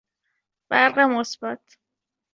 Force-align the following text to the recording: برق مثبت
برق 0.69 0.97
مثبت 0.99 1.77